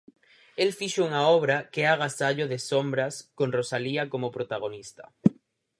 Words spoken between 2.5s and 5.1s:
de sombras con Rosalía como protagonista.